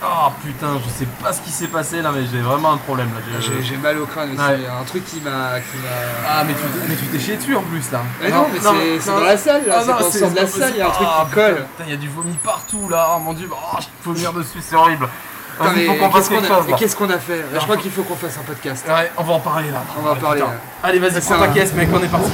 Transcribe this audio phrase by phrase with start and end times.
[0.00, 3.08] Oh putain, je sais pas ce qui s'est passé là, mais j'ai vraiment un problème
[3.08, 3.20] là.
[3.36, 4.38] Ah, J'ai- mal au crâne aussi.
[4.38, 4.66] Ouais.
[4.80, 5.54] Un truc qui m'a.
[6.28, 6.54] Ah, mais
[6.94, 8.02] tu t'es chié dessus en plus là.
[8.22, 8.60] Mais non, mais
[9.00, 9.82] c'est dans la salle là.
[9.88, 11.54] Ah, c'est de la salle, il y a un truc Ah, qui colle.
[11.56, 13.08] Putain, il y a du vomi partout là.
[13.16, 15.08] Oh mon dieu, oh, faut venir dessus, c'est horrible.
[15.58, 17.76] Putain, mais faut qu'on fasse qu'est-ce qu'on quelque chose qu'est-ce qu'on a fait Je crois
[17.76, 18.86] qu'il faut qu'on fasse un podcast.
[18.88, 19.82] Ouais, on va en parler là.
[19.98, 20.42] On va en Ouais, parler.
[20.84, 22.30] Allez, vas-y, prends c'est ta caisse, mec, on est parti.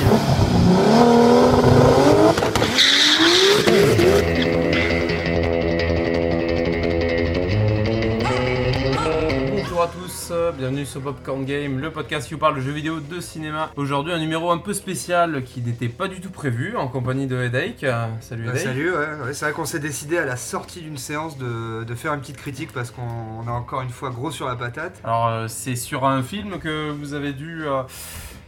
[10.56, 13.70] Bienvenue sur Popcorn Game, le podcast qui vous parle de jeux vidéo, de cinéma.
[13.76, 17.36] Aujourd'hui, un numéro un peu spécial qui n'était pas du tout prévu, en compagnie de
[17.36, 17.84] Headache.
[17.84, 18.64] Euh, Salut Bah, Headache.
[18.64, 21.94] salut, ouais, ouais, c'est vrai qu'on s'est décidé à la sortie d'une séance de, de
[21.94, 25.00] faire une petite critique parce qu'on on a encore une fois gros sur la patate.
[25.04, 27.62] Alors, euh, c'est sur un film que vous avez dû.
[27.64, 27.82] euh,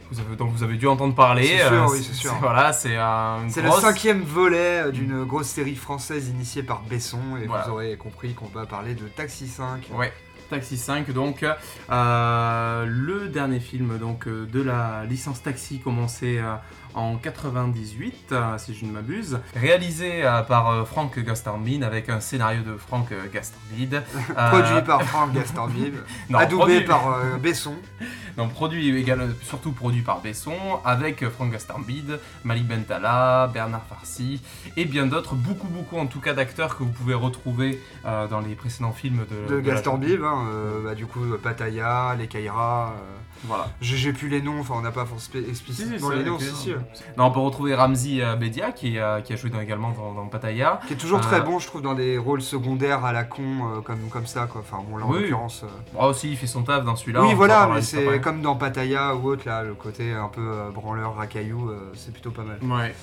[0.09, 1.45] vous avez, dont vous avez dû entendre parler.
[1.45, 2.33] C'est sûr, euh, oui, c'est sûr.
[2.41, 3.39] Voilà, c'est un.
[3.49, 7.65] C'est le cinquième volet euh, d'une grosse série française initiée par Besson et Voilà.
[7.65, 9.89] vous aurez compris qu'on va parler de Taxi 5.
[9.93, 10.13] Ouais,
[10.49, 11.45] Taxi 5, donc
[11.89, 16.55] euh, le dernier film donc euh, de la licence Taxi commencé euh,
[16.93, 22.19] en 98, euh, si je ne m'abuse, réalisé euh, par euh, Frank Gastambide avec un
[22.19, 24.03] scénario de Frank Gastambide,
[24.35, 25.95] Produit par Franck Gastambide,
[26.33, 27.75] adoubé produit- par Besson.
[28.37, 30.53] non, produit également, surtout produit par Besson,
[30.85, 34.41] avec Frank Gastambide, Malik Bentala, Bernard Farcy
[34.75, 38.39] et bien d'autres, beaucoup beaucoup en tout cas d'acteurs que vous pouvez retrouver euh, dans
[38.41, 42.27] les précédents films de, de de la- Bib, hein, euh, bah, du coup Pataya, les
[42.27, 43.01] Kaira, euh,
[43.45, 43.67] Voilà.
[43.81, 47.25] j'ai plus les noms, enfin on n'a pas forcément explicitement les noms, si, euh, Non,
[47.25, 50.25] on peut retrouver Ramzi euh, Bedia qui, euh, qui a joué dans- également dans, dans
[50.27, 50.79] Pattaya.
[50.87, 53.41] qui est toujours Euh, très bon je trouve dans des rôles secondaires à la con
[53.43, 55.21] euh, comme, comme ça quoi, enfin bon là en Oui.
[55.21, 55.63] l'occurrence...
[55.63, 57.21] euh, Moi aussi, il fait son taf dans celui-là.
[57.23, 60.69] oui voilà, mais c'est comme dans Pataya ou autre là, le côté un peu euh,
[60.71, 62.57] branleur, racaillou, euh, c'est plutôt pas mal.
[62.61, 62.93] Ouais.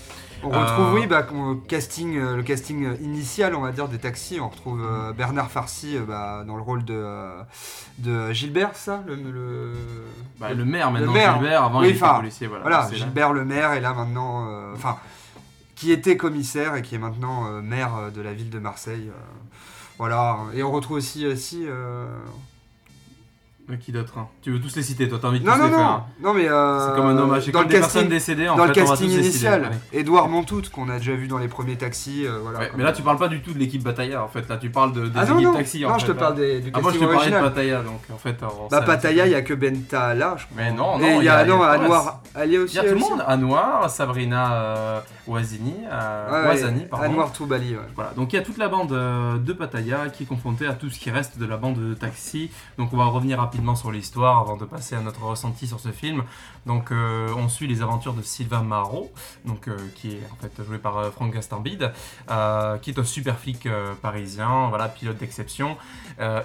[0.47, 1.27] On Euh, retrouve, oui, bah,
[1.69, 4.39] casting, euh, le casting euh, initial, on va dire, des taxis.
[4.41, 7.41] On retrouve euh, Bernard Farcy euh, bah, dans le rôle de, euh,
[7.99, 9.73] de Gilbert, ça le, le-
[10.39, 11.35] Bah, le maire maintenant, maire.
[11.35, 12.47] Gilbert, avant Oui, il était policier.
[12.47, 12.99] Voilà, Voilà, c'est là.
[12.99, 14.47] Gilbert le maire, et là maintenant.
[14.49, 14.99] euh, Enfin,
[15.75, 19.11] qui était commissaire et qui est maintenant euh, maire euh, de la ville de Marseille.
[19.99, 21.25] voilà, et on retrouve aussi.
[21.37, 22.07] si, euh,
[23.67, 24.29] Mais Qui d'autre hein?
[24.43, 25.79] Tu veux tous les citer, toi, t'as envie de Non, tous non, les faire.
[25.81, 26.05] non, hein.
[26.23, 26.49] non, mais.
[26.51, 28.67] euh, C'est comme un hommage, c'est dans comme le des personnes casting, décédées en dans
[28.67, 29.99] fait, le on va casting tous les citer, initial, ouais.
[30.01, 32.27] Edouard Montout, qu'on a déjà vu dans les premiers taxis.
[32.27, 34.29] euh, voilà, Ouais, comme- mais là, tu parles pas du tout de l'équipe Batailla en
[34.29, 34.47] fait.
[34.51, 36.01] Là, tu parles de, des Ah non, équipes non, taxi en non fait.
[36.01, 36.19] je te là.
[36.19, 37.43] parle des, du Ah, moi, je casting te parlais de original.
[37.43, 38.37] Pattaya donc en fait.
[38.43, 40.57] on Bah, sait- Pattaya, il n'y a que Bentala, je crois.
[40.63, 42.77] Mais non, Et non, il y a, non, il y Anwar Ali Il aussi.
[42.77, 43.11] y a tout le aussi.
[43.11, 47.07] monde, Anwar, Sabrina euh, Ouazini, euh, Ouais, Ouazani, pardon.
[47.13, 47.81] Anwar Toubali, ouais.
[47.95, 50.75] Voilà, donc il y a toute la bande euh, de Pattaya qui est confrontée à
[50.75, 52.51] tout ce qui reste de la bande de Taxi.
[52.77, 55.91] Donc on va revenir rapidement sur l'histoire avant de passer à notre ressenti sur ce
[55.91, 56.25] film.
[56.67, 59.13] Donc euh, on suit les aventures de Sylvain Marot,
[59.45, 61.93] donc, euh, qui est en fait joué par euh, Franck Gastambide,
[62.83, 63.69] qui est un super flic
[64.03, 65.77] parisien, voilà, pilote d'exception,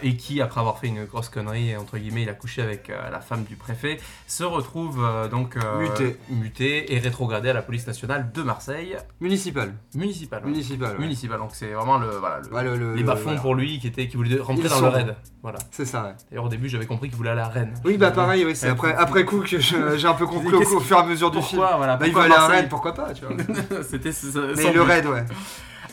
[0.04, 3.22] et qui, après avoir fait une grosse connerie, entre guillemets, il a couché avec la
[3.22, 6.18] femme du préfet, se retrouve donc Muté.
[6.30, 9.74] muté et rétrogradé à la police nationale de Marseille, Municipal.
[9.96, 10.44] municipale.
[10.44, 10.50] ouais.
[10.52, 10.92] Municipal.
[10.94, 11.00] ouais.
[11.00, 13.42] Municipal, donc c'est vraiment le, voilà, le- Ouais, le- le- les le- bas-fonds voilà.
[13.42, 15.16] pour lui qui, était, qui voulait rentrer Ils dans sont- le raid.
[15.42, 15.60] Voilà.
[15.72, 16.16] C'est ça.
[16.30, 17.74] D'ailleurs, au début, j'avais compris qu'il voulait aller à Rennes.
[17.86, 18.74] Oui, bah pareil, oui, c'est Ouais.
[18.74, 19.60] après, après coup que
[19.98, 21.62] j'ai un peu compris au, fur et à mesure du film.
[21.78, 23.36] Voilà, Bah, il va aller à Rennes, pourquoi pas, tu vois.
[23.90, 24.12] C'était
[24.56, 25.26] Mais le raid, ouais.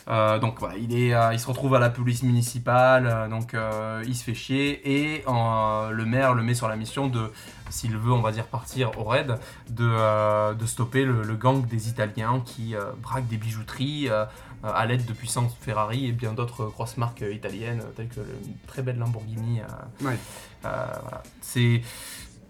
[0.08, 3.54] Euh, donc voilà, il, est, euh, il se retrouve à la police municipale, euh, donc
[3.54, 7.32] euh, il se fait chier et euh, le maire le met sur la mission de,
[7.70, 9.38] s'il veut, on va dire, partir au raid,
[9.70, 14.24] de, euh, de stopper le, le gang des Italiens qui euh, braquent des bijouteries euh,
[14.64, 18.26] euh, à l'aide de puissantes Ferrari et bien d'autres grosses marques italiennes, telles que le-
[18.46, 19.60] une très belle Lamborghini.
[20.02, 20.16] Ouais.
[20.62, 21.22] voilà.
[21.40, 21.82] C'est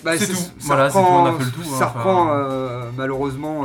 [0.05, 0.39] Bah, C'est tout.
[0.61, 1.99] Voilà, tout, on a fait le tour, Ça enfin.
[1.99, 3.65] reprend, malheureusement,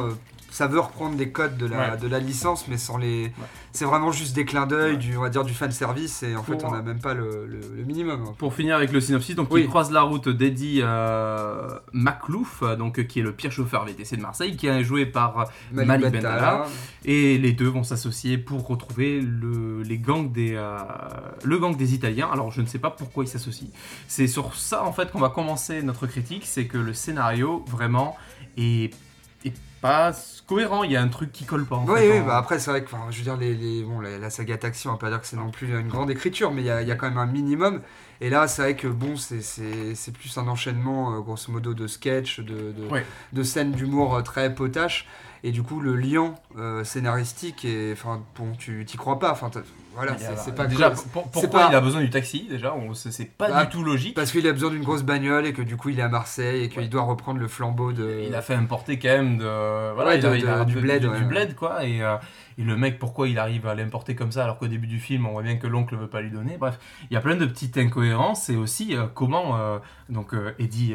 [0.51, 1.97] ça veut reprendre des codes de la, Ouais.
[1.97, 3.31] de la licence, mais sans les.
[3.71, 4.97] C'est vraiment juste des clins d'œil, Ouais.
[4.97, 7.47] du, on va dire du fan service, et en fait, on n'a même pas le,
[7.47, 8.25] le- le minimum.
[8.27, 8.33] hein.
[8.37, 9.61] Pour finir avec le synopsis, donc Oui.
[9.61, 14.21] il croise la route d'Eddie euh, Maclouf, donc qui est le pire chauffeur VTC de
[14.21, 16.35] Marseille, qui est joué par Malik Malik Bentala.
[16.35, 16.65] Bentala.
[17.05, 20.77] et les deux vont s'associer pour retrouver le, les gangs des, euh,
[21.43, 22.29] le gang des Italiens.
[22.31, 23.69] Alors je ne sais pas pourquoi ils s'associent.
[24.09, 28.17] C'est sur ça en fait qu'on va commencer notre critique, c'est que le scénario vraiment
[28.57, 28.93] est,
[29.45, 30.11] est pas
[30.47, 30.83] cohérent.
[30.83, 31.77] Il y a un truc qui colle pas.
[31.77, 33.83] En Oui, fait, oui, en- bah après, c'est vrai que, je veux dire, les, les-
[33.83, 36.11] bon, la, la saga Taxi, on va pas dire que c'est non plus une grande
[36.11, 37.81] écriture, mais il y a, il y a quand même un minimum.
[38.21, 39.41] Et là, c'est vrai que, bon, c'est-
[40.13, 43.05] plus un enchaînement, euh, grosso modo, de sketch, de, de, Ouais.
[43.33, 45.07] de scènes d'humour euh, très potache.
[45.43, 49.31] Et du coup, le lien euh, scénaristique, et, enfin, bon, tu t'y crois pas.
[49.31, 49.49] Enfin,
[49.95, 53.49] voilà, c'est pas déjà, pour- pourquoi pas- il a besoin du taxi Déjà, c'est pas
[53.49, 54.13] Bah, du tout logique.
[54.15, 56.65] Parce qu'il a besoin d'une grosse bagnole et que du coup, il est à Marseille
[56.65, 56.87] et qu'il Ouais.
[56.87, 58.23] doit reprendre le flambeau de.
[58.27, 60.65] Il a fait importer quand même de, voilà, Ouais, il a- de- il a de-
[60.65, 61.17] du bled, du, ouais.
[61.17, 61.83] du bled, quoi.
[61.85, 62.17] Et, euh,
[62.59, 65.25] et le mec, pourquoi il arrive à l'importer comme ça alors qu'au début du film,
[65.25, 66.57] on voit bien que l'oncle veut pas lui donner.
[66.57, 66.77] Bref,
[67.09, 69.57] il y a plein de petites incohérences et aussi euh, comment
[70.09, 70.93] donc Eddie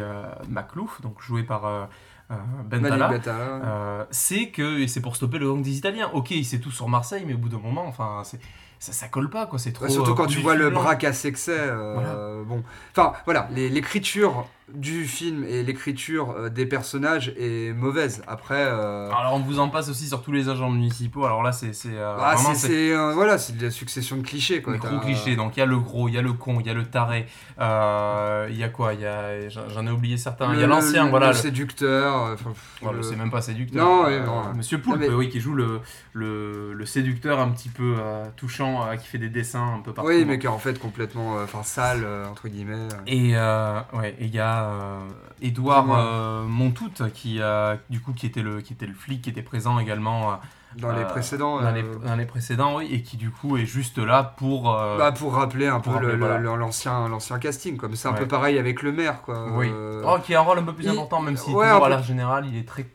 [0.49, 1.89] Maclouf, donc joué par
[2.29, 3.09] Bentala.
[3.09, 3.45] Bentala.
[3.65, 6.11] Euh, c'est que et c'est pour stopper le gang des Italiens.
[6.13, 8.41] Ok, il sait tout sur Marseille, mais au bout d'un moment, enfin, c'est-
[8.79, 9.59] ça, ça colle pas, quoi.
[9.59, 9.85] C'est trop.
[9.87, 11.51] Ouais, surtout euh, quand tu vois le braque à sexy.
[11.51, 18.23] euh, Bon, enfin voilà, l'écriture du film et l'écriture euh, des personnages est mauvaise.
[18.27, 21.25] Après, euh, Alors on vous en passe aussi sur tous les agents municipaux.
[21.25, 24.63] Alors là, c'est c'est, euh, ah, c'est euh, voilà, c'est de la succession de clichés
[24.63, 24.73] quoi.
[24.73, 25.37] Des gros clichés.
[25.37, 26.85] Donc il y a le gros, il y a le con, il y a le
[26.85, 27.27] taré.
[27.61, 28.95] euh, Il y a quoi?
[28.95, 30.53] Il y a, j'en ai oublié certains.
[30.55, 31.29] Il y a l'ancien, le- voilà.
[31.29, 32.33] le séducteur.
[32.35, 32.53] enfin,
[32.93, 33.85] le- c'est même pas séducteur.
[33.85, 34.53] Non, ouais, non.
[34.55, 35.81] Monsieur Poulpe, mais- oui, qui joue le,
[36.13, 37.95] le, le séducteur un petit peu
[38.37, 40.11] touchant, qui fait des dessins un peu partout.
[40.11, 42.89] Oui, mais qui est en fait complètement, enfin sale entre guillemets.
[43.07, 44.99] Et euh, ouais, et il y a euh,
[45.43, 49.31] Édouard euh, Montout qui a du coup qui était le qui était le flic qui
[49.31, 50.35] était présent également euh,
[50.77, 51.61] Dans les précédents.
[51.61, 54.65] dans, les, dans les précédents oui et qui du coup est juste là pour
[54.99, 56.39] Bah, pour rappeler un pour peu voilà.
[56.57, 58.19] l'ancien l'ancien casting, comme c'est un Ouais.
[58.19, 59.47] peu pareil avec le maire, quoi.
[59.53, 59.71] oui
[60.05, 61.97] oh, qui a un rôle un peu plus il- important même si ouais, toujours à
[61.97, 62.87] peu- général il est très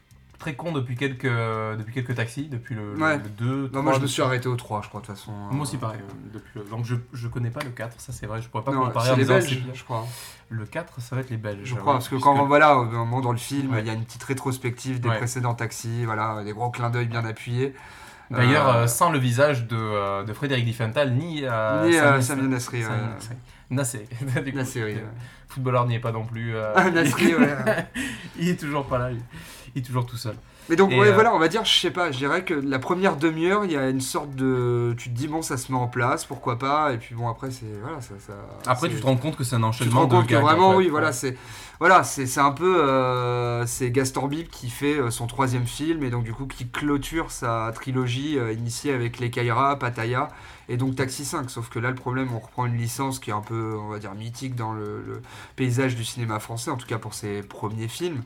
[0.42, 1.24] très con depuis quelques
[1.78, 3.18] depuis quelques taxis depuis le, Ouais.
[3.18, 5.32] le 2 Non, moi je me suis arrêté au 3, je crois, de toute façon.
[5.52, 8.26] moi aussi pareil euh, depuis le- donc je, je connais pas le 4 ça c'est
[8.26, 10.06] vrai je pourrais pas Non, comparer c'est les Belges, je crois.
[10.50, 12.86] le 4 ça va être les Belges Je crois, parce que puisque- quand voilà, au
[12.86, 13.80] moment dans le film, Ouais.
[13.82, 15.18] il y a une petite rétrospective des Ouais.
[15.18, 17.74] précédents taxis, voilà, des gros clins d'œil bien appuyés.
[18.32, 22.14] D'ailleurs, Euh, euh, sans le visage de, euh, de Frédéric Diffenthal, ni, euh, ni euh,
[22.22, 22.84] Sami- Samir Nasri.
[22.84, 22.90] Ouais.
[22.90, 23.36] Nasri.
[23.70, 24.08] Nassé.
[24.46, 25.04] Du coup, Nasri, euh, ouais.
[25.50, 26.56] Footballeur n'y est pas non plus.
[26.56, 27.04] euh, Ah, ouais.
[28.40, 29.12] il est toujours pas là.
[29.12, 29.20] Il,
[29.76, 30.36] il est toujours tout seul.
[30.70, 32.54] Mais donc, Et, ouais, euh, voilà, on va dire, je sais pas, je dirais que
[32.54, 34.94] la première demi-heure, il y a une sorte de.
[34.98, 37.52] Tu te dis, bon, ça se met en place, pourquoi pas, et puis bon, après,
[37.52, 37.66] c'est.
[37.82, 38.14] Voilà, ça.
[38.26, 38.34] ça
[38.68, 40.42] Après, tu te rends compte que c'est un tu te enchaînement rends de que en
[40.42, 40.78] vraiment, fait.
[40.78, 41.36] oui, voilà, c'est
[41.82, 46.12] voilà, c'est un peu euh, c'est Gaston Bip qui fait euh, son troisième film et
[46.12, 50.28] donc du coup qui clôture sa trilogie euh, initiée avec Les Kaira, Pattaya
[50.72, 51.50] et donc Taxi 5.
[51.50, 54.00] Sauf que là, le problème, on reprend une licence qui est un peu, on va
[54.00, 55.22] dire, mythique dans le, le
[55.56, 58.22] paysage du cinéma français, en tout cas pour ses premiers films,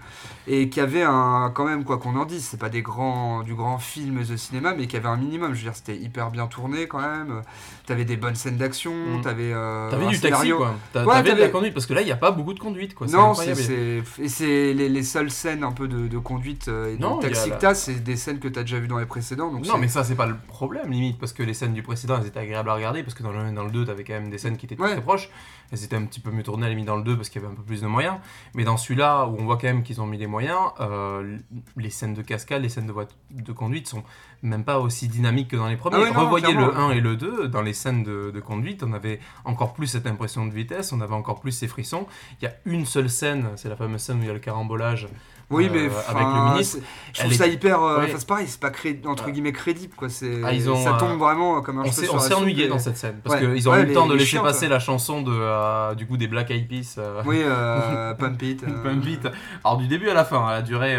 [0.47, 3.55] et qui avait un, quand même, quoi qu'on en dise, c'est pas des grands, du
[3.55, 5.53] grand film de cinéma, mais qui avait un minimum.
[5.53, 7.41] Je veux dire, c'était hyper bien tourné quand même.
[7.85, 9.21] T'avais des bonnes scènes d'action, Mm.
[9.21, 10.75] t'avais euh, T'avais du taxi, scénario- quoi.
[10.93, 12.53] T'as- Ouais, T'avais de la t'avais- conduite, parce que là, il n'y a pas beaucoup
[12.53, 13.07] de conduite, quoi.
[13.07, 16.93] non, c'est c'est- et c'est les, les seules scènes un peu de, de conduite euh,
[16.93, 18.97] et de Non, taxi la- que t'as, c'est des scènes que t'as déjà vues dans
[18.99, 19.51] les précédents.
[19.51, 22.17] Donc Non, mais ça, c'est pas le problème, limite, parce que les scènes du précédent,
[22.19, 24.03] elles étaient agréables à regarder, parce que dans le 1 et dans le 2, t'avais
[24.03, 24.91] quand même des scènes qui étaient Ouais.
[24.93, 25.29] très proches.
[25.71, 27.45] Elles étaient un petit peu mieux tournées la limite dans le 2 parce qu'il y
[27.45, 28.15] avait un peu plus de moyens.
[28.53, 31.37] Mais dans celui-là, où on voit quand même qu'ils ont mis des moyens, euh,
[31.77, 34.03] les scènes de cascade, les scènes de, voit- de conduite sont
[34.43, 35.97] même pas aussi dynamiques que dans les premiers.
[35.99, 36.89] Ah oui, non, Revoyez le clairement.
[36.89, 40.07] 1 et le 2, dans les scènes de, de conduite, on avait encore plus cette
[40.07, 42.05] impression de vitesse, on avait encore plus ces frissons.
[42.41, 44.39] Il y a une seule scène, c'est la fameuse scène où il y a le
[44.39, 45.07] carambolage.
[45.51, 46.79] oui, euh, mais avec le ministre.
[47.13, 47.81] Je trouve est- ça hyper.
[47.81, 48.05] euh, Ouais.
[48.05, 50.09] enfin, c'est pareil, c'est pas cré- entre guillemets crédible quoi.
[50.09, 53.19] C'est Ah, ça euh, tombe vraiment comme un On s'est ennuyé et- dans cette scène
[53.23, 53.41] parce Ouais.
[53.53, 54.69] qu'ils ont Ouais, eu le les- temps de les laisser passer ça.
[54.69, 56.95] la chanson de, euh, du coup des Black Eyed Peas.
[56.97, 58.65] euh, Oui, euh, Pump It.
[58.83, 59.27] Pump It.
[59.63, 60.97] Alors du début à la fin, elle a duré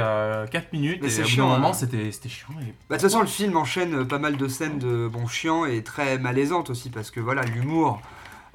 [0.50, 1.72] 4 minutes Mais et c'est au chiant, moment hein.
[1.72, 2.48] c'était chiant.
[2.60, 5.64] et- Bah, de toute façon, le film enchaîne pas mal de scènes de bon chiant
[5.64, 8.00] et très malaisantes aussi parce que voilà, l'humour.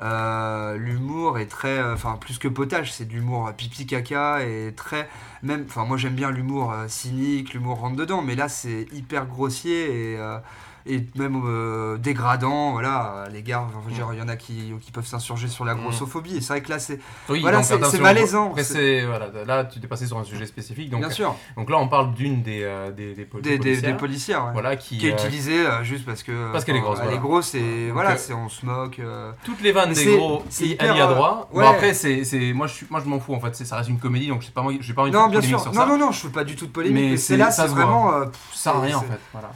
[0.02, 4.74] euh, l'humour est très euh, enfin plus que potage c'est de l'humour pipi caca et
[4.76, 5.08] très
[5.44, 9.28] même enfin moi j'aime bien l'humour euh, cynique l'humour rentre dedans mais là c'est hyper
[9.28, 10.18] grossier et
[10.86, 15.48] et même euh, dégradant voilà veux dire, il y en a qui, qui peuvent s'insurger
[15.48, 15.82] sur la Mm.
[15.82, 19.80] grossophobie et c'est vrai que là c'est Oui, Voilà, c'est- malaisant, après, voilà, là tu
[19.80, 20.90] t'es passé sur un sujet spécifique.
[20.90, 23.58] Donc, bien sûr donc là on parle d'une des, euh, des, des, pol- des, des,
[23.60, 24.52] policières, des policières ouais.
[24.54, 27.14] voilà, qui, qui est euh, utilisée euh, juste parce que Parce qu'elle est grosse, elle
[27.14, 29.00] est grosse et voilà c'est on se moque
[29.46, 30.44] toutes les vannes des gros,
[30.80, 31.50] elle y a droit.
[31.54, 31.68] Bon ouais.
[31.68, 34.00] après c'est c'est- moi je suis moi je m'en fous en fait, ça reste une
[34.00, 36.20] comédie donc j'ai pas envie- j'ai pas envie non bien sûr non non non je
[36.22, 38.12] fais pas du tout de polémique Mais c'est- là ça c'est vraiment
[38.54, 39.52] Ça à rien en fait, voilà.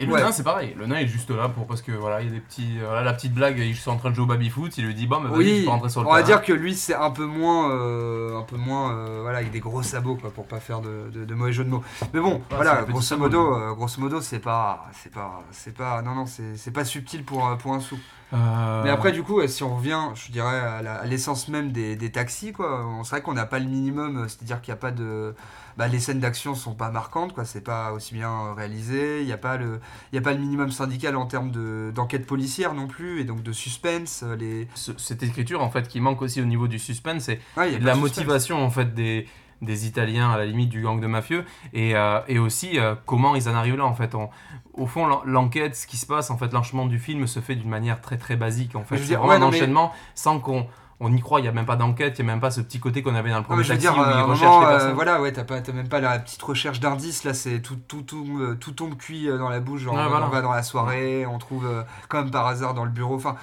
[0.00, 0.20] Et le Ouais.
[0.22, 2.32] nain c'est pareil, le nain est juste là pour parce que voilà il y a
[2.32, 4.76] des petits, voilà la petite blague, ils sont en train de jouer au baby foot,
[4.78, 6.38] il lui dit bon vas-y tu oui peux rentrer sur le on va terrain.
[6.38, 9.60] dire que lui c'est un peu moins euh, un peu moins euh, voilà avec des
[9.60, 11.82] gros sabots quoi pour pas faire de, de- de mauvais jeux de mots
[12.14, 16.00] mais bon Ah, voilà grosso modo euh, grosso modo c'est pas c'est pas c'est pas
[16.02, 17.98] non non c'est pas subtil pour pour un sou
[18.34, 22.12] Euh, Mais après, du coup, si on revient, je dirais, à l'essence même des, des
[22.12, 24.80] taxis, quoi, on- c'est vrai qu'on n'a pas le minimum, euh, c'est-à-dire qu'il n'y a
[24.80, 25.34] pas de.
[25.78, 29.32] Bah, les scènes d'action sont pas marquantes, quoi, c'est pas aussi bien réalisé, il n'y
[29.32, 29.80] a, pas le-
[30.12, 33.42] y a pas le minimum syndical en termes de- d'enquête policière non plus, et donc
[33.42, 34.22] de suspense.
[34.26, 34.68] euh, Les...
[34.74, 37.94] ce- cette écriture en fait qui manque aussi au niveau du suspense, c'est Ouais, la
[37.94, 39.26] motivation en fait des
[39.62, 43.34] des Italiens à la limite du gang de mafieux et, euh, et aussi euh, comment
[43.34, 44.14] ils en arrivent là en fait.
[44.14, 44.30] On-
[44.74, 47.56] au fond, l'en- l'enquête, ce qui se passe, en fait, l'enchaînement du film se fait
[47.56, 48.94] d'une manière très très basique en fait.
[48.94, 50.66] Je veux C'est dire, vraiment ouais, non, un mais- enchaînement sans qu'on
[51.00, 51.40] on y croit.
[51.40, 53.14] Il y a même pas d'enquête, il y a même pas ce petit côté qu'on
[53.16, 55.42] avait dans le Non, premier taxi dire, où euh, ils moment, euh, voilà, ouais, t'as
[55.44, 59.26] pas, même pas la petite recherche d'indices, là, c'est tout, tout, tout, tout tombe cuit
[59.26, 60.26] dans la bouche, genre, on voilà.
[60.26, 63.34] va dans la soirée, on trouve euh, comme par hasard dans le bureau, enfin,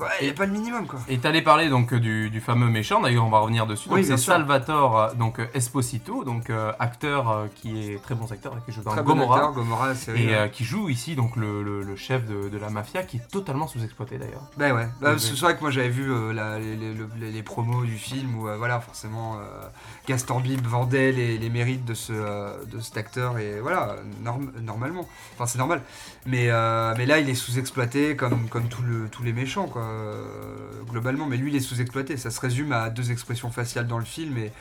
[0.00, 0.98] ouais, y a Et- pas le minimum, quoi.
[1.08, 3.88] Et t'allais parler donc euh, du, du fameux méchant, d'ailleurs on va revenir dessus.
[3.88, 4.16] Donc Oui, c'est.
[4.16, 8.72] Salvatore euh, donc euh, Esposito, donc euh, acteur euh, qui est très bon acteur, qui
[8.72, 9.36] joue dans Très bon Gomorrah.
[9.36, 10.24] acteur, Gomorrah, série.
[10.24, 10.50] Et ouais.
[10.50, 13.66] qui joue ici donc le, le- le chef de, de la mafia qui est totalement
[13.66, 14.42] sous-exploité d'ailleurs.
[14.56, 17.42] Bah ouais, bah, Oui, c'est vrai que moi j'avais vu la- les, les- les- les
[17.42, 19.36] promos du film où voilà forcément
[20.08, 25.06] Gaston Bib vendait les, les mérites de, ce, de cet acteur et voilà norm- normalement,
[25.34, 25.82] enfin c'est normal.
[26.26, 26.48] Mais,
[26.96, 29.82] mais là il est sous-exploité comme, comme tout le- tous les méchants quoi,
[30.90, 31.26] globalement.
[31.26, 34.36] Mais lui il est sous-exploité, ça se résume à deux expressions faciales dans le film
[34.38, 34.52] et,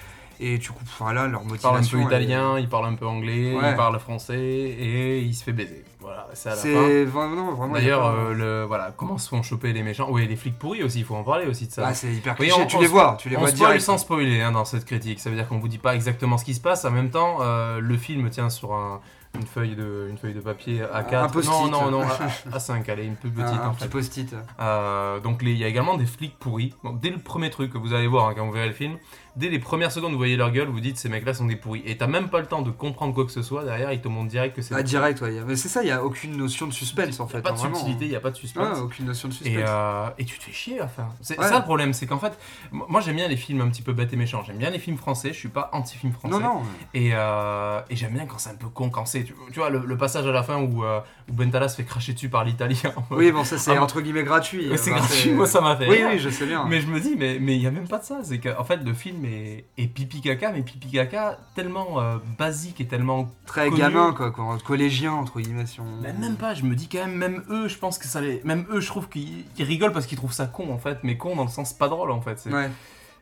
[0.41, 1.97] et tu coupes, enfin là leur Il parle un motivation.
[1.97, 3.71] peu est- italien, il parle un peu anglais, Ouais.
[3.71, 5.83] il parle français et il se fait baiser.
[5.99, 7.03] Voilà, c'est à la fin.
[7.05, 7.73] Vraiment, vraiment.
[7.73, 10.07] D'ailleurs, pas- euh, le, voilà, comment se font choper les méchants?
[10.09, 11.83] Oui, les flics pourris aussi, il faut en parler aussi de ça.
[11.87, 13.81] Ah, c'est hyper Oui, cliché, on- tu on les vois, tu les on vois spoil
[13.81, 16.45] sans spoiler hein, dans cette critique, ça veut dire qu'on vous dit pas exactement ce
[16.45, 16.85] qui se passe.
[16.85, 19.01] En même temps, euh, le film tient sur un-
[19.35, 21.15] une, feuille de, une feuille de papier A4.
[21.15, 22.07] Un non, non, non,
[22.51, 24.35] A, 5 elle est une peu petite un, un petit post-it.
[24.59, 26.73] Euh, donc il y a également des flics pourris.
[26.83, 28.97] Bon, dès le premier truc que vous allez voir hein, quand vous verrez le film,
[29.35, 31.83] dès les premières secondes vous voyez leur gueule, vous dites ces mecs-là sont des pourris.
[31.85, 33.63] Et t'as même pas le temps de comprendre quoi que ce soit.
[33.63, 34.73] Derrière, ils te montrent direct que c'est.
[34.75, 35.39] Ah, direct, ouais.
[35.45, 37.37] Mais c'est ça, il n'y a aucune notion de suspense en fait.
[37.37, 37.75] a pas de hein, vraiment.
[37.75, 38.77] subtilité, il n'y a pas de suspense.
[38.77, 39.53] Ouais, aucune notion de suspense.
[39.53, 41.07] Et, euh, et tu te fais chier à fin.
[41.21, 41.47] C'est Ouais.
[41.47, 42.37] ça le problème, c'est qu'en fait,
[42.71, 44.43] moi j'aime bien les films un petit peu bêtes et méchants.
[44.45, 46.33] J'aime bien les films français, je suis pas anti-film français.
[46.33, 46.61] non, non.
[46.93, 49.19] Et, euh, et j'aime bien quand c'est un peu con, quand c'est.
[49.29, 51.83] Tu, tu vois, le, le passage à la fin où, euh, où Bentala se fait
[51.83, 52.91] cracher dessus par l'italien.
[53.11, 54.67] Oui, bon, ça c'est Ah, entre guillemets gratuit.
[54.69, 55.87] Mais c'est Enfin, gratuit, moi ça m'a fait.
[55.87, 56.07] Oui, rire.
[56.13, 56.65] oui, je sais bien.
[56.67, 58.19] Mais je me dis, mais il n'y a même pas de ça.
[58.23, 62.81] C'est qu'en fait, le film est, est pipi caca, mais pipi caca tellement euh, basique
[62.81, 63.29] et tellement.
[63.45, 63.79] Très connu.
[63.81, 65.65] gamin, quoi, quoi, collégien, entre guillemets.
[65.67, 65.85] Si on...
[66.01, 68.41] Mais même pas, je me dis quand même, même eux, je pense que ça les.
[68.43, 71.35] Même eux, je trouve qu'ils rigolent parce qu'ils trouvent ça con en fait, mais con
[71.35, 72.41] dans le sens pas drôle en fait.
[72.51, 72.69] Ouais.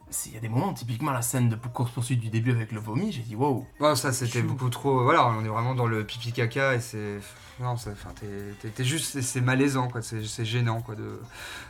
[0.09, 2.79] C'est- Il y a des moments, typiquement la scène de course-poursuite du début avec le
[2.79, 3.65] vomi, j'ai dit wow.
[3.79, 5.03] Bon, ça c'était beaucoup trop.
[5.03, 7.19] Voilà, on est vraiment dans le pipi caca et c'est.
[7.59, 7.89] Non, enfin,
[8.75, 9.11] t'es- juste.
[9.13, 10.03] c'est- C'est malaisant, quoi.
[10.03, 11.19] C'est c'est gênant, quoi, de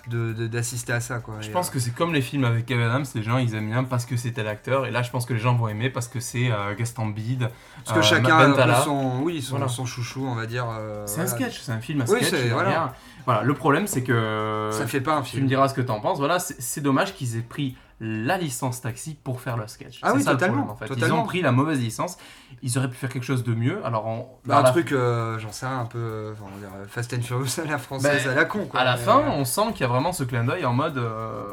[0.10, 1.36] de- de- d'assister à ça, quoi.
[1.40, 3.56] Je Et, pense euh, que c'est comme les films avec Kevin Adams, les gens ils
[3.56, 5.90] aiment bien parce que c'était l'acteur, et là je pense que les gens vont aimer
[5.90, 7.50] parce que c'est euh, Gaston Bide.
[7.86, 9.68] Parce que euh, chacun a son, oui, son, Voilà.
[9.70, 10.66] son chouchou, on va dire.
[10.70, 12.30] euh, C'est un sketch, c'est un film à Oui, sketch.
[12.32, 12.94] c'est- voilà.
[13.26, 14.70] Voilà, le problème c'est que.
[14.74, 15.48] Ça fait pas un Tu me film.
[15.48, 16.18] diras ce que t'en penses.
[16.18, 20.00] Voilà, c'est c'est dommage qu'ils aient pris la licence taxi pour faire le sketch.
[20.04, 21.06] Ah oui, ça le totalement, problème, en fait.
[21.08, 22.18] Ils ont pris la mauvaise licence.
[22.62, 23.84] Ils auraient pu faire quelque chose de mieux.
[23.86, 25.98] Alors, on, Bah, un la- truc, euh, j'en sais rien, un peu.
[25.98, 28.80] euh, on dire, euh, Fast and Furious à la française, Ben, à la con, quoi.
[28.80, 30.74] à la Mais, fin, euh, on sent qu'il y a vraiment ce clin d'œil en
[30.74, 30.98] mode.
[30.98, 31.44] euh,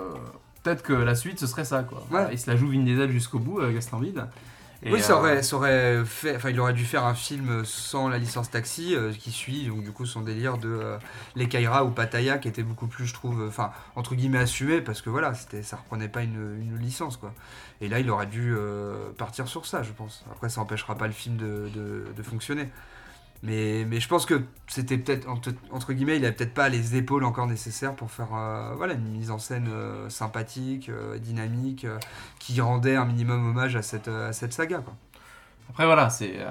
[0.63, 2.03] Peut-être que la suite ce serait ça quoi.
[2.09, 4.25] Voilà, il se la joue Vin Diesel jusqu'au bout, Gaston Vide.
[4.85, 6.37] Et, oui, ça euh, aurait, ça aurait fait.
[6.37, 9.83] Enfin, il aurait dû faire un film sans la licence Taxi, euh, qui suit, donc
[9.83, 10.99] du coup, son délire de euh,
[11.37, 14.83] Les Kaira ou Pattaya, qui était beaucoup plus, je trouve, euh, enfin, entre guillemets, assumé,
[14.83, 17.35] parce que voilà, c'était, ça reprenait pas une, une licence, quoi.
[17.81, 20.23] Et là, il aurait dû euh, partir sur ça, je pense.
[20.31, 22.69] Après, ça empêchera pas le film de, de- de fonctionner.
[23.45, 27.47] Mais, je pense que c'était peut-être, entre, guillemets, il a peut-être pas les épaules encore
[27.47, 31.87] nécessaires pour faire euh, voilà, une mise en scène euh, sympathique, euh, dynamique,
[32.39, 34.95] qui rendait un minimum hommage à cette, à cette saga, quoi.
[35.71, 36.47] Après voilà, c'est euh,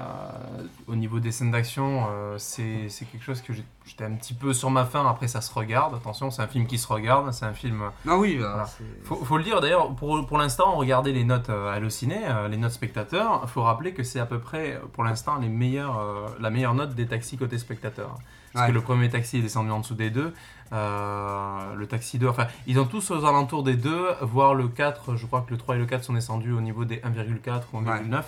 [0.86, 3.54] au niveau des scènes d'action, euh, c'est quelque chose que
[3.86, 5.06] j'étais un petit peu sur ma faim.
[5.08, 5.94] Après ça se regarde.
[5.94, 7.32] Attention, c'est un film qui se regarde.
[7.32, 7.84] C'est un film.
[8.04, 8.68] Non, oui, bah, Voilà.
[9.04, 9.94] Faut, faut le dire d'ailleurs.
[9.94, 13.40] Pour, pour l'instant, regardez les notes euh, Allociné, euh, les notes spectateurs.
[13.44, 16.74] Il faut rappeler que c'est à peu près, pour l'instant, les meilleures, euh, la meilleure
[16.74, 18.16] note des taxis côté spectateur.
[18.52, 18.70] Parce Ouais.
[18.70, 20.34] que le premier taxi est descendu en dessous des deux.
[20.72, 25.16] euh, le taxi 2, enfin, ils ont tous aux alentours des deux, voire le 4.
[25.16, 27.80] Je crois que le 3 et le 4 sont descendus au niveau des 1,4 ou
[27.80, 28.22] 1,9.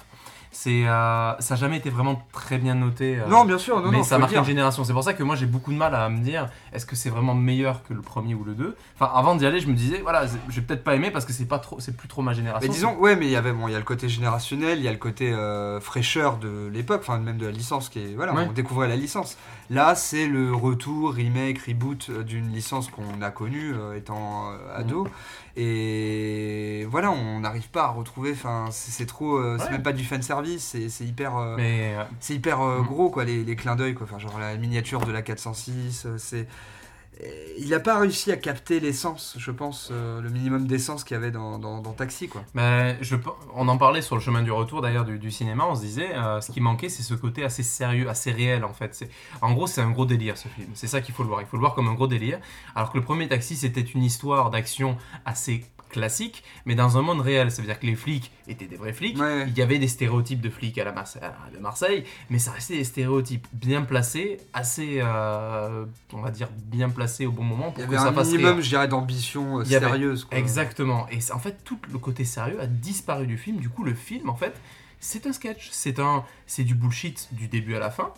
[0.53, 3.19] C'est, euh, ça n'a jamais été vraiment très bien noté.
[3.19, 4.85] euh, Non, bien sûr, non, mais non, ça marque une génération.
[4.85, 7.11] C'est pour ça que moi j'ai beaucoup de mal à me dire est-ce que c'est
[7.11, 10.00] vraiment meilleur que le premier ou le 2 Enfin, avant d'y aller, je me disais
[10.00, 12.67] voilà, vais peut-être pas aimer parce que c'est pas trop, c'est plus trop ma génération.
[12.69, 14.85] Mais disons, ouais, mais il y avait, bon, il y a le côté générationnel, il
[14.85, 18.15] y a le côté euh, fraîcheur de l'époque, enfin même de la licence qui est,
[18.15, 18.47] voilà, Ouais.
[18.49, 19.37] on découvrait la licence.
[19.69, 25.09] Là, c'est le retour, remake, reboot d'une licence qu'on a connue étant ado, Mm.
[25.61, 29.71] et voilà, on n'arrive pas à retrouver, enfin, c'est trop, c'est Ouais.
[29.73, 31.37] même pas du fan service, c'est c'est hyper.
[31.37, 32.87] euh, euh, C'est hyper euh, Mm.
[32.87, 34.07] gros, quoi, les, les clins d'œil, quoi.
[34.09, 36.47] Enfin, genre la miniature de la 406, euh, c'est.
[37.57, 41.17] Il n'a pas réussi à capter l'essence, je pense, euh, le minimum d'essence qu'il y
[41.17, 42.45] avait dans, dans, dans Taxi, quoi.
[42.53, 43.17] Mais je,
[43.55, 46.15] on en parlait sur le chemin du retour d'ailleurs du, du cinéma, on se disait
[46.15, 49.09] euh, ce qui manquait c'est ce côté assez sérieux, assez réel en fait.
[49.41, 51.47] En gros c'est un gros délire ce film, c'est ça qu'il faut le voir, il
[51.47, 52.38] faut le voir comme un gros délire.
[52.75, 55.65] Alors que le premier taxi c'était une histoire d'action assez
[55.97, 57.50] classique, mais dans un monde réel.
[57.50, 59.19] Ça veut dire que les flics étaient des vrais flics.
[59.19, 59.47] Ouais.
[59.49, 62.53] Il y avait des stéréotypes de flics à la Marse- à- de Marseille, mais ça
[62.53, 67.69] restait des stéréotypes bien placés, assez, euh, on va dire, bien placés au bon moment
[67.69, 69.79] Il pour y que avait ça un fasse minimum, je dirais, d'ambition euh, Il y
[69.79, 70.25] sérieuse.
[70.25, 70.38] quoi.
[70.38, 71.09] Exactement.
[71.11, 73.57] Et c'est- en fait, tout le côté sérieux a disparu du film.
[73.57, 74.55] Du coup, le film, en fait,
[75.00, 75.69] c'est un sketch.
[75.73, 78.12] C'est un, c'est du bullshit du début à la fin.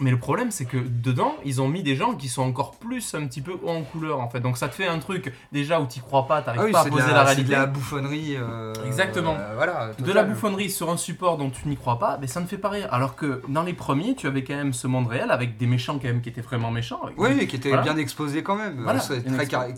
[0.00, 3.14] Mais le problème, c'est que dedans, ils ont mis des gens qui sont encore plus
[3.14, 4.40] un petit peu haut en couleur, en fait.
[4.40, 6.80] Donc ça te fait un truc déjà où t'y crois pas, t'arrives Ah oui, pas
[6.82, 7.48] à poser la, la c'est réalité.
[7.48, 8.36] de la bouffonnerie.
[8.36, 9.34] euh, Exactement.
[9.38, 9.90] euh, voilà.
[9.98, 12.58] de la bouffonnerie sur un support dont tu n'y crois pas, mais ça ne fait
[12.58, 12.88] pas rire.
[12.92, 15.98] Alors que dans les premiers, tu avais quand même ce monde réel avec des méchants
[15.98, 17.00] quand même qui étaient vraiment méchants.
[17.16, 17.82] Oui, des- qui Voilà.
[17.82, 18.80] bien exposé quand même.
[18.82, 19.20] Voilà, très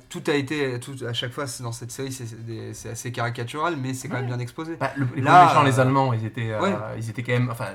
[0.09, 3.95] Tout a été, tout, à chaque fois dans cette série, c'est- des- assez caricatural, mais
[3.95, 4.77] c'est quand même bien exposé.
[4.79, 6.73] Bah, le- les Là, méchants, euh, les Allemands, ils étaient, euh, ouais.
[6.99, 7.49] ils étaient quand même.
[7.51, 7.67] Enfin,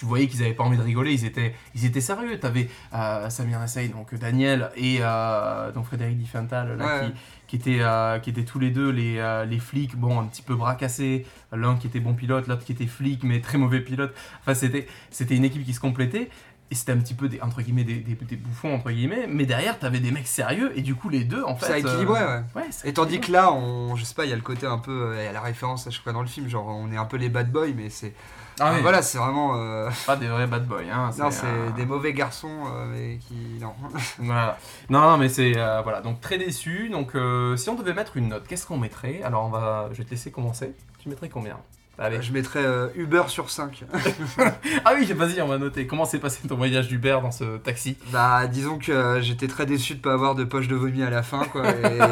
[0.00, 2.40] tu voyais qu'ils avaient pas envie de rigoler, ils étaient, ils étaient sérieux.
[2.40, 7.10] T'avais euh, Samir Nasai, donc Daniel, et euh, donc Frédéric Diffental, là, Ouais.
[7.46, 10.24] qui, qui, étaient, euh, qui étaient tous les deux les, euh, les flics, bon, un
[10.24, 11.26] petit peu bras cassés.
[11.52, 14.14] L'un qui était bon pilote, l'autre qui était flic, mais très mauvais pilote.
[14.40, 16.30] Enfin, c'était, c'était une équipe qui se complétait.
[16.72, 19.44] Et c'était un petit peu des, entre guillemets des, des, des bouffons entre guillemets, mais
[19.44, 21.66] derrière t'avais des mecs sérieux et du coup les deux en fait.
[21.66, 22.42] Ça équilibrait, ouais.
[22.54, 24.66] ouais, ça Et tandis que là, on, je sais pas, il y a le côté
[24.66, 26.68] un peu, euh, il y a la référence à chaque fois dans le film, genre
[26.68, 28.14] on est un peu les bad boys, mais c'est,
[28.62, 30.82] ah, oui, voilà, c'est vraiment, euh, pas des vrais bad boys.
[30.92, 33.72] Hein, non, c'est euh, des mauvais garçons, euh, mais qui, non.
[34.18, 34.58] Voilà.
[34.90, 36.02] Non, non, mais c'est euh, voilà.
[36.02, 36.90] Donc très déçu.
[36.90, 39.22] Donc euh, si on devait mettre une note, qu'est-ce qu'on mettrait?
[39.22, 40.74] Alors on va, je vais te laisser commencer.
[40.98, 41.58] Tu mettrais combien?
[42.02, 42.22] Allez.
[42.22, 43.84] Je mettrais euh, Uber sur 5.
[44.84, 45.86] Ah oui, vas-y, on va noter.
[45.86, 47.96] Comment s'est passé ton voyage d'Uber dans ce taxi?
[48.10, 51.10] Bah, disons que euh, j'étais très déçu de pas avoir de poche de vomi à
[51.10, 51.42] la fin,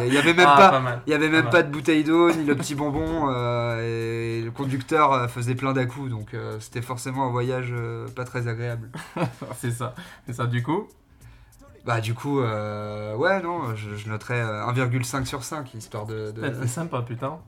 [0.07, 2.45] Il y avait même Ah, pas, y avait même Pas pas de bouteille d'eau ni
[2.45, 3.81] le petit bonbon euh,
[4.41, 8.25] et le conducteur euh, faisait plein d'à donc euh, c'était forcément un voyage euh, pas
[8.25, 8.91] très agréable.
[9.57, 9.95] c'est ça.
[10.27, 10.47] C'est ça.
[10.47, 10.87] Du coup?
[11.87, 16.31] Bah du coup euh, ouais non je, je noterais euh, 1,5 sur 5 histoire de,
[16.33, 17.39] de- C'est sympa, putain.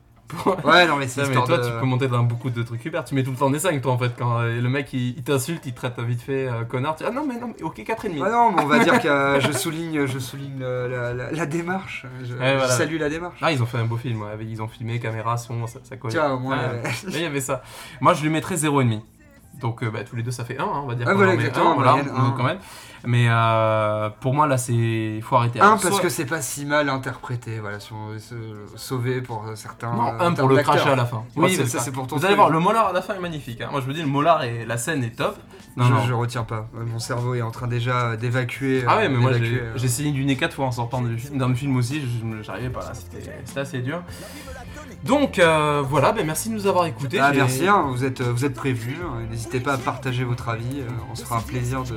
[0.64, 2.84] Ouais non mais c'est Ça, mais toi, de tu peux monter dans beaucoup de trucs
[2.84, 3.00] Uber.
[3.06, 4.12] Tu mets tout le temps des 5, toi, en fait.
[4.18, 6.96] Quand euh, le mec il, il t'insulte, il te traite vite fait euh, connard.
[6.96, 8.22] Tu dis, ah non, mais non, mais ok, 4,5.
[8.24, 11.30] Ah non mais on va dire que euh, je souligne je souligne le- la, la-
[11.32, 12.68] la démarche je, Ouais, je voilà.
[12.68, 13.38] salue la démarche.
[13.42, 14.22] Ah, ils ont fait un beau film.
[14.22, 14.28] ouais.
[14.48, 16.14] Ils ont filmé caméra, son, ça, ça collait.
[16.14, 16.82] Tiens au moins Ouais.
[17.06, 17.62] Mais il y avait ça.
[18.00, 19.00] Moi, je lui mettrais 0,5.
[19.60, 21.06] Donc, euh, bah, tous les deux, ça fait 1, on va dire.
[21.08, 22.30] Ah, voilà, exactement, un, voilà, un.
[22.36, 22.58] quand même.
[23.04, 24.72] Mais euh, pour moi, là, c'est.
[24.74, 25.58] Il faut arrêter.
[25.60, 28.34] un Alors, parce soit- que c'est pas si mal interprété voilà si on veut se
[28.76, 31.24] sauver pour euh, certains Non, euh, un pour le cracher à la fin.
[31.36, 33.60] Oui, ça c'est pour ton Vous allez voir, le molar à la fin est magnifique.
[33.62, 33.68] hein.
[33.70, 35.36] Moi, je vous dis, le molar et la scène est top.
[35.76, 36.00] Non, je, non.
[36.02, 36.66] je retiens pas.
[36.76, 38.84] Euh, Mon cerveau est en train déjà d'évacuer.
[38.86, 39.76] Ah euh, ouais, mais moi j'ai euh.
[39.76, 41.38] essayé du nez 4 fois en sortant du film.
[41.38, 42.02] Dans le film aussi,
[42.42, 44.02] j'arrivais pas là, c'était assez dur.
[45.04, 47.18] Donc euh, voilà, ben merci de nous avoir écoutés.
[47.20, 48.98] Ah, merci, hein, vous êtes, vous êtes prévenus.
[49.02, 49.20] hein,
[49.52, 50.78] N'hésitez pas à partager votre avis.
[50.80, 51.96] euh, on se fera un plaisir de,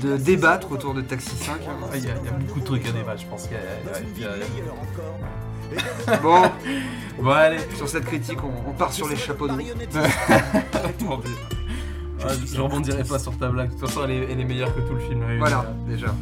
[0.00, 1.52] de, de débattre autour de Taxi 5.
[1.52, 1.58] hein.
[1.92, 3.52] Ah, Il y, a- il y a beaucoup de trucs à débattre, je pense qu'il
[3.52, 6.50] y a- il y a- Bon,
[7.20, 9.58] Bon allez, sur cette critique, on, on part sur les chapeaux de roue.
[12.26, 14.74] Ah, je rebondirai pas sur ta blague, de toute façon elle est, elle est meilleure
[14.74, 15.22] que tout le film.
[15.38, 16.14] Voilà, déjà.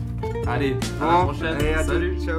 [0.48, 2.16] Allez, à la prochaine, allez, à salut.
[2.18, 2.38] tout, ciao.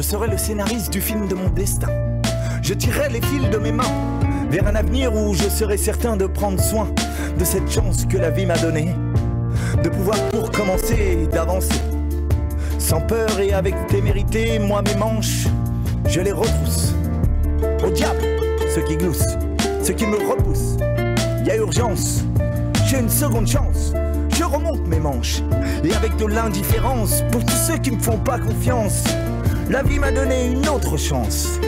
[0.00, 1.90] Je serai le scénariste du film de mon destin.
[2.62, 3.84] Je tirerai les fils de mes mains
[4.48, 6.88] vers un avenir où je serai certain de prendre soin
[7.38, 8.94] de cette chance que la vie m'a donnée.
[9.84, 11.82] De pouvoir pour commencer d'avancer.
[12.78, 15.48] Sans peur et avec témérité, moi mes manches,
[16.06, 16.94] je les retrousse.
[17.84, 18.22] Au diable,
[18.74, 19.36] ceux qui gloussent,
[19.82, 20.78] ceux qui me repoussent.
[21.44, 22.24] Y a urgence,
[22.86, 23.92] j'ai une seconde chance.
[24.34, 25.42] Je remonte mes manches
[25.84, 29.04] et avec de l'indifférence pour tous ceux qui me font pas confiance.
[29.70, 31.60] La vie m'a donné une autre chance.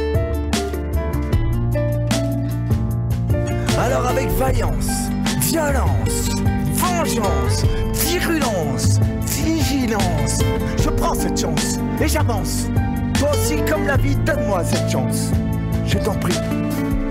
[3.78, 4.88] Alors avec vaillance,
[5.42, 6.30] violence,
[6.72, 10.40] vengeance, virulence, vigilance,
[10.82, 12.66] je prends cette chance et j'avance.
[13.20, 15.30] Toi aussi comme la vie, donne-moi cette chance.
[15.86, 16.34] Je t'en prie,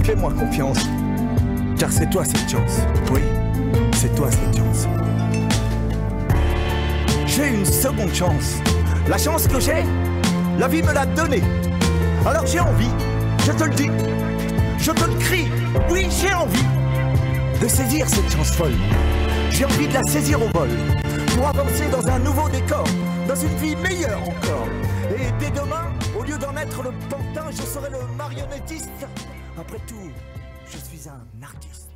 [0.04, 0.80] fais-moi confiance.
[1.80, 2.82] Car c'est toi cette chance.
[3.14, 3.22] Oui,
[3.94, 4.88] c'est toi cette chance.
[7.26, 8.58] J'ai une seconde chance.
[9.08, 9.86] La chance que j'ai,
[10.60, 11.44] la vie me l'a donnée.
[12.26, 12.90] Alors j'ai envie,
[13.46, 13.90] je te le dis,
[14.78, 15.48] je te le crie,
[15.90, 16.66] oui j'ai envie
[17.62, 18.76] de saisir cette chance folle.
[19.50, 20.70] J'ai envie de la saisir au vol
[21.36, 22.86] pour avancer dans un nouveau décor,
[23.28, 24.68] dans une vie meilleure encore.
[25.16, 28.90] Et dès demain, au lieu d'en être le pantin, je serai le marionnettiste.
[29.60, 30.10] Après tout,
[30.66, 31.91] je suis un artiste.